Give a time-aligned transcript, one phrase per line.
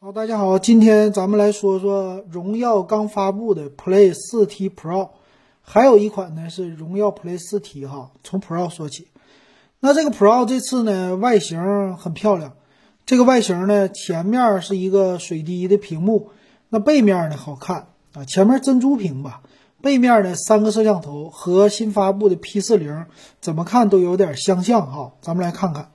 [0.00, 5.08] 好，大家好，今天咱们来说说荣耀刚发布的 Play 4T Pro，
[5.60, 8.12] 还有一款呢是荣耀 Play 4T 哈。
[8.22, 9.08] 从 Pro 说起，
[9.80, 12.52] 那这个 Pro 这次呢外形很漂亮，
[13.06, 16.30] 这个外形呢前面是一个水滴的屏幕，
[16.68, 19.42] 那背面呢好看啊，前面珍珠屏吧，
[19.82, 23.06] 背面呢三个摄像头和新发布的 P40
[23.40, 25.90] 怎么看都有点相像哈，咱们来看看。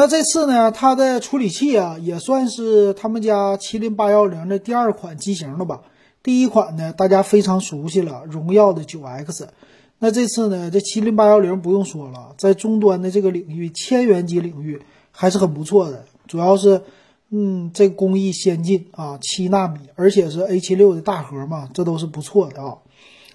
[0.00, 5.82] 那这次呢，它的处理器啊，也算是他们家麒麟八幺零的第二款机型了吧？
[6.22, 9.50] 第一款呢，大家非常熟悉了，荣耀的九 X。
[9.98, 14.80] 那这次呢，这麒麟八幺零不用说了，在终端的这个领域，千元机领域
[15.12, 16.06] 还是很不错的。
[16.26, 16.80] 主要是，
[17.28, 22.78] 嗯，这工艺先进啊，七纳米，而且是 A 七六的大核嘛，这都是不错的啊。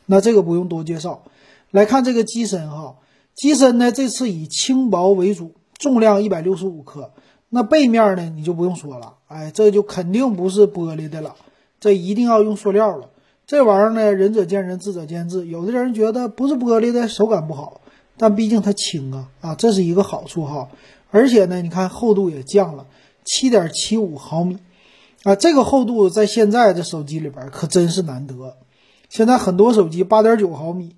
[0.08, 1.26] 那这个不用多介绍，
[1.70, 2.95] 来看这个机身哈，
[3.36, 5.52] 机身呢，这次以轻薄为主。
[5.78, 7.12] 重量一百六十五克，
[7.50, 8.32] 那背面呢？
[8.36, 11.36] 你就不用说了，哎，这就肯定不是玻璃的了，
[11.80, 13.09] 这一定要用塑料了。
[13.45, 15.45] 这玩意儿呢，仁者见仁，智者见智。
[15.45, 17.82] 有的人觉得不是玻璃的，手感不好，
[18.17, 20.70] 但毕竟它轻啊，啊，这是一个好处哈。
[21.12, 22.88] 而且呢，你看厚度也降了，
[23.23, 24.58] 七点七五毫米，
[25.23, 28.58] 啊，这个厚度在现在的手机里边可真是难得。
[29.10, 30.95] 现在很多手机八点九毫米，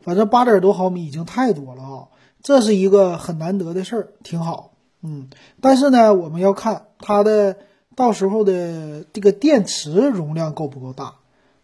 [0.00, 2.08] 反正八点多毫米已经太多了啊。
[2.46, 4.70] 这是一个很难得的事儿，挺好，
[5.02, 5.30] 嗯，
[5.60, 7.56] 但是呢，我们要看它的
[7.96, 11.14] 到时候的这个电池容量够不够大，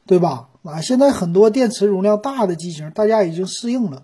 [0.07, 0.49] 对吧？
[0.65, 4.03] 啊，现在很多电池容量大的机型，大家已经适应了，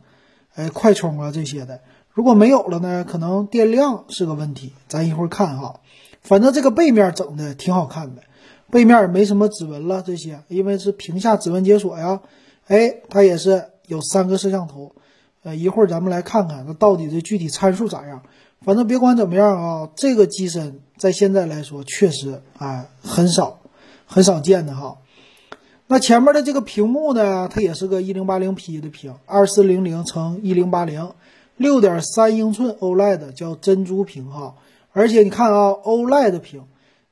[0.55, 1.81] 哎，快充啊这些的，
[2.13, 4.73] 如果没有了呢，可能电量是个问题。
[4.87, 5.81] 咱一会儿看哈，
[6.23, 8.23] 反正这个背面整的挺好看的，
[8.71, 12.21] 背面没什么指纹了这些，因为是屏下指纹解锁呀，
[12.69, 14.93] 哎，它也是有三个摄像头。
[15.43, 18.23] 呃，一会儿咱们来看看，那到底这具体参数咋样？
[18.63, 23.61] 反正别管怎么样啊，这个机身在现在来说确实啊很少，
[24.05, 24.99] 很少见的哈。
[25.87, 31.13] 那前面的这个屏幕呢，它也是个一零八零 P 的屏，二四零零乘一零八零，
[31.57, 34.57] 六点三英寸 OLED 叫珍珠屏哈。
[34.93, 36.65] 而且你看啊，OLED 屏，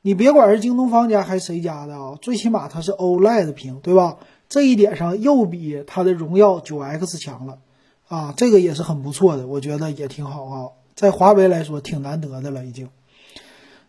[0.03, 4.19] 你别管是京东方家还是谁家的啊，最起码它是 OLED 屏，对吧？
[4.49, 7.59] 这一点上又比它的荣耀九 X 强了。
[8.09, 12.89] 啊，这个也是很不错的，我觉得也挺好啊，在华为来说挺难得的了已经。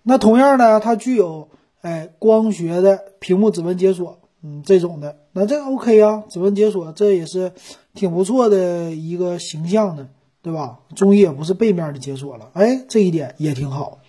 [0.04, 1.50] 那同样呢，它具有
[1.82, 7.52] 哎光学的屏幕指纹解锁，嗯，这种的，那这个 OK 啊，指纹解锁这也是
[7.94, 10.08] 挺不错的一个形象的，
[10.42, 10.80] 对吧？
[10.96, 14.00] 终于也不是背面的解锁了，哎，这一点也挺好。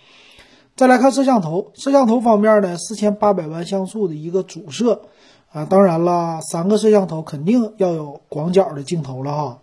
[0.75, 5.01] 再来看摄像头，摄像头方面呢，四千八百万像素的一个主摄
[5.51, 9.59] 啊，当然了，三个摄像头肯定要有广角的镜头了哈。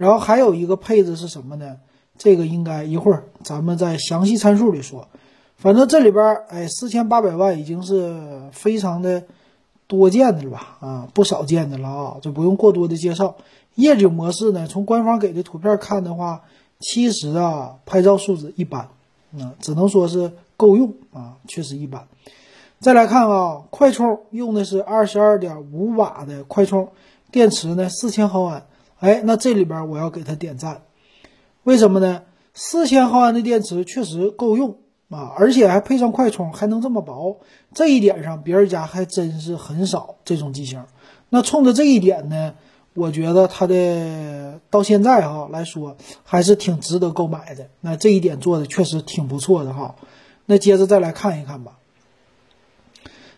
[0.00, 1.76] 然后还有一个配置是什么呢？
[2.16, 5.06] 这个应该一会儿咱们在详细参数里说。
[5.58, 8.18] 反正这里边，哎，四千八百万已经是
[8.50, 9.24] 非常的
[9.86, 10.78] 多见的了吧？
[10.80, 13.36] 啊，不少见的了啊，就不用过多的介绍。
[13.74, 16.44] 夜景模式呢，从官方给的图片看的话，
[16.78, 18.88] 其实啊，拍照素质一般，
[19.38, 22.08] 啊，只能说是够用啊，确实一般。
[22.78, 26.88] 再来看啊，快充用的是二十二点五瓦的快充，
[27.30, 28.64] 电池呢四千毫安。
[29.00, 30.82] 哎，那这里边我要给他点赞，
[31.64, 32.22] 为什么呢？
[32.52, 34.76] 四千毫安的电池确实够用
[35.08, 37.40] 啊，而且还配上快充，还能这么薄，
[37.72, 40.84] 这一点上别人家还真是很少这种机型。
[41.30, 42.54] 那冲着这一点呢，
[42.92, 47.68] 我觉得它的到现在哈来说还是挺值得购买的。
[47.80, 49.94] 那这一点做的确实挺不错的哈。
[50.44, 51.78] 那接着再来看一看吧，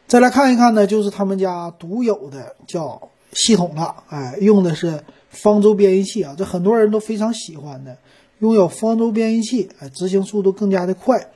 [0.08, 5.04] 再来看一看呢，就是他们家独有的叫系统了，哎，用的是。
[5.32, 7.96] 方舟编译器啊，这很多人都非常喜欢的，
[8.38, 11.32] 拥有方舟编译器，哎，执行速度更加的快，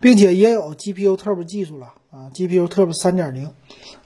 [0.00, 3.50] 并且也有 GPU Turbo 技术了啊，GPU Turbo 三点零，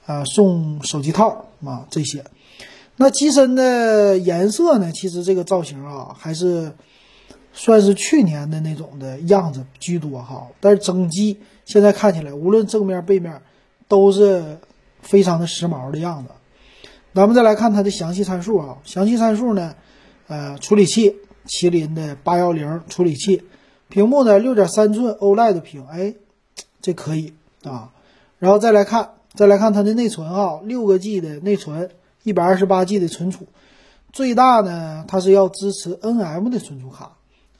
[0.05, 2.25] 啊，送手机套啊这些。
[2.97, 6.73] 那机身的颜色呢，其实这个造型啊，还是
[7.53, 10.47] 算是去年的那种的样子居多哈。
[10.59, 13.41] 但是整机现在看起来，无论正面背面，
[13.87, 14.57] 都是
[15.01, 16.31] 非常的时髦的样子。
[17.13, 19.75] 咱们再来看它的详细参数啊，详细参数呢，
[20.27, 21.15] 呃，处理器
[21.45, 23.43] 麒麟的八幺零处理器，
[23.87, 26.15] 屏幕呢六点三寸 OLED 屏，哎，
[26.81, 27.33] 这可以
[27.63, 27.91] 啊。
[28.39, 31.91] 然后再来看，再来看它的内存啊，六个 G 的内存，
[32.23, 33.45] 一百二十八 G 的存储，
[34.11, 37.11] 最大呢它是要支持 NM 的存储卡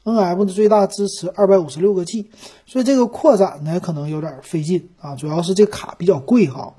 [0.02, 2.28] ，NM 的最大支持二百五十六个 G，
[2.66, 6.74] 所以这个扩展呢可能有点费劲啊，主要是这卡比较贵哈。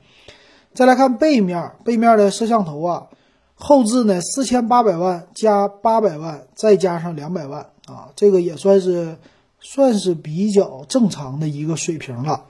[0.75, 3.07] 再来看背面，背面的摄像头啊，
[3.55, 9.15] 后置呢四千八百万加八百万，再加上两百万啊，这个也算是
[9.61, 12.43] 算是比较正常的一个水平了。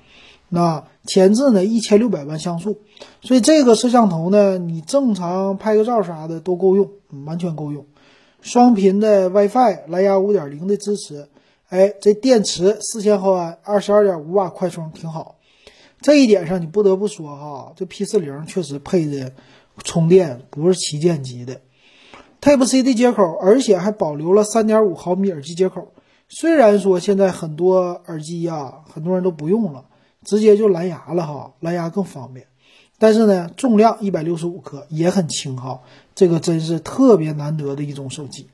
[0.49, 2.77] 那前置呢一千六百万像素，
[3.21, 6.89] 所以这个摄像头呢，你正常拍个照啥的都够用，
[7.27, 7.85] 完全够用。
[8.41, 11.27] 双频的 WiFi，蓝牙五点零的支持。
[11.69, 15.35] 哎，这电池四千毫安，二十二点五瓦快充，挺好。
[16.05, 19.33] 这一点上你不得不说哈，这 P 四零确实配的
[19.83, 21.61] 充电不是旗舰级的。
[22.39, 25.93] Type C 的接口，而且还保留了三点五毫米耳机接口。
[26.29, 29.85] 虽然说现在很多耳机呀，很多人都不用了，
[30.23, 32.45] 直接就蓝牙了哈，蓝牙更方便。
[32.99, 35.81] 但是呢，重量一百六十五克，也很轻哈，
[36.13, 38.47] 这个真是特别难得的一种手机。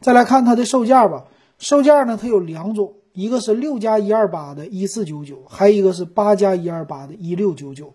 [0.00, 1.24] 再来看它的售价吧，
[1.58, 7.94] 售价呢，它有两种，一个是六加一二八的一四九九，还有一个是八加一二八的一六九九，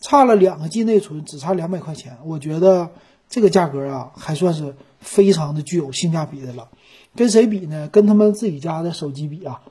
[0.00, 2.90] 差了两个 G 内存，只差两百块钱，我觉得
[3.28, 6.68] 这个价格啊，还算是非常的具有性价比的了。
[7.16, 7.88] 跟谁比呢？
[7.88, 9.62] 跟他们自己家的手机比啊，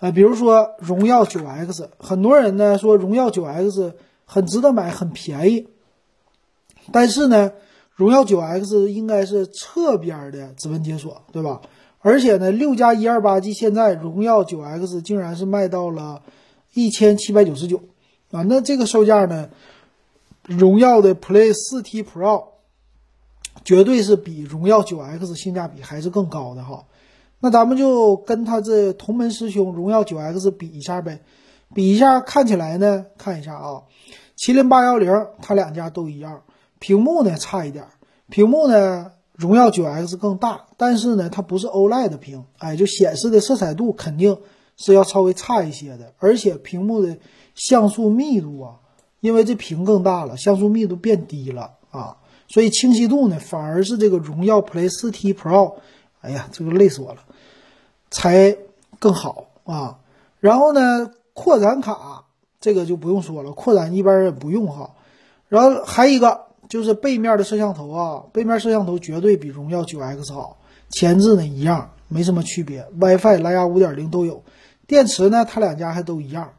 [0.00, 3.94] 呃，比如说荣耀九 X，很多人呢说荣耀九 X
[4.24, 5.68] 很值得买，很便宜。
[6.92, 7.52] 但是呢，
[7.94, 11.62] 荣耀九 X 应该是侧边的指纹解锁，对吧？
[12.06, 16.22] 而且呢，六加一二八 G 现在荣耀九 X 竟然是卖到了
[16.72, 17.78] 一千七百九十九
[18.30, 19.48] 啊，那这个售价呢，
[20.44, 22.44] 荣耀的 Play 四 T Pro。
[23.64, 26.84] 绝对是比荣耀九 X 性价比还是更高的哈，
[27.40, 31.22] 那咱们就跟它这同门师兄荣耀九 X 比一下呗，
[31.74, 33.82] 比一下看起来呢，看一下啊，
[34.38, 35.10] 麒麟八幺零
[35.42, 36.42] 它两家都一样，
[36.78, 37.84] 屏幕呢差一点，
[38.28, 44.38] 屏幕呢荣耀九 X 更大，但是呢它不是 OLED 屏，哎，就显示的色彩度肯定
[44.76, 47.18] 是要稍微差一些的，而且屏幕的
[47.54, 48.80] 像素密度啊，
[49.20, 52.16] 因为这屏更大了，像素密度变低了啊。
[52.48, 55.74] 所以清晰度呢，反而是这个荣耀 Play 4T Pro，
[56.22, 57.18] 哎呀，这个累死我了，
[58.10, 58.56] 才
[58.98, 59.98] 更好啊。
[60.40, 62.24] 然后呢，扩展卡
[62.60, 64.92] 这个就不用说了，扩展一般人不用哈。
[65.48, 70.58] 然后还一个就是背面的摄像头啊，背面摄像头绝对比荣耀 9X 好，
[70.90, 74.42] 前置呢一样，没什么区别，WiFi、蓝牙5.0都有，
[74.86, 76.52] 电池呢它两家还都一样，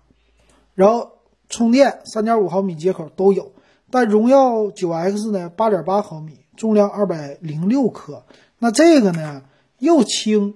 [0.76, 1.12] 然后
[1.50, 3.52] 充电3.5毫米接口都有。
[3.90, 8.26] 但荣耀九 X 呢，八点八毫米，重量二百零六克，
[8.60, 9.44] 那这个呢
[9.80, 10.56] 又轻，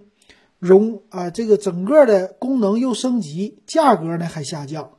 [0.60, 4.92] 容啊，这个整个的功能又升级，价格呢还下降，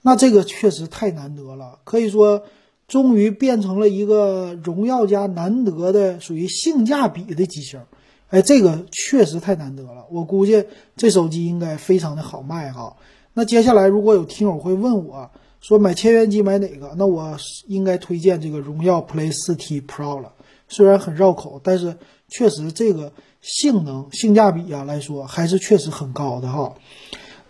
[0.00, 2.44] 那这个确实太难得了，可以说
[2.88, 7.80] 终于变成了一个荣耀家难得的属于性价比的机型，
[8.28, 10.64] 哎，这个确实太难得了，我估计
[10.96, 12.96] 这手机应该非常的好卖哈。
[13.34, 15.30] 那接下来如果有听友会问我。
[15.58, 16.94] 说买千元机买哪个？
[16.96, 17.36] 那我
[17.66, 20.32] 应该推荐这个荣耀 Play 4T Pro 了。
[20.68, 21.96] 虽然很绕口，但是
[22.28, 26.74] 确实这个性能性价比啊来说还是确实很高的哈。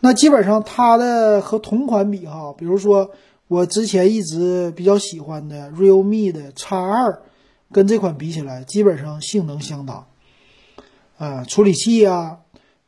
[0.00, 3.10] 那基本上它的和同款比哈，比如说
[3.48, 7.22] 我之前一直比较喜欢的 Realme 的 X 二，
[7.72, 10.06] 跟这款比起来，基本上性能相当。
[11.18, 12.38] 啊，处理器啊，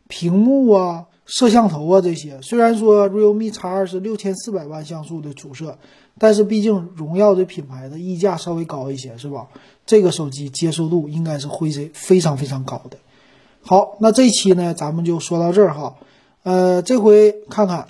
[0.07, 1.07] 屏幕啊。
[1.31, 5.77] 摄像头啊，这些虽然说 Realme X 二是六千四百万像素的主摄，
[6.19, 9.49] 但是毕竟荣耀这品牌的溢价稍微高一些，是吧？
[9.85, 12.97] 这个手机接受度应该是会是非常非常高的。
[13.61, 15.97] 好，那这期呢，咱们就说到这儿哈。
[16.49, 17.89] 呃，这回看看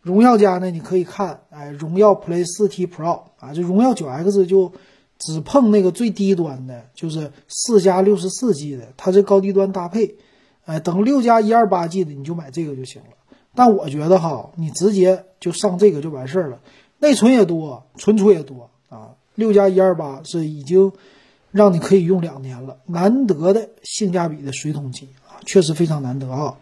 [0.00, 4.72] 荣耀家呢，你可以看，哎，荣耀 Play 4T Pro 啊，这荣耀九 X 就
[5.18, 10.16] 只碰那个最低端的，就是四加六十四 G 的，它这高低端搭配。
[10.64, 13.08] 哎，等六加一二八 G 的你就买这个就行了。
[13.54, 16.60] 但我觉得哈，你直接就上这个就完事儿了，
[16.98, 19.10] 内存也多，存储也多啊。
[19.34, 20.92] 六加一二八是已经
[21.50, 26.56] 让你可以用两年了，难得的性价比的水桶机啊，确实非常难得啊。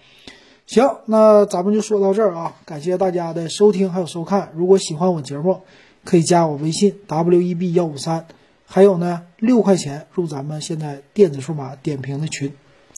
[0.70, 4.52] 行，那咱们就说到这儿啊，感谢大家的收听还有收看。
[4.54, 5.62] 如果喜欢我节目，
[6.04, 8.26] 可以加我微信 w e b 幺五三，
[8.66, 12.54] 还有呢六块钱入咱们现在电子数码点评的群。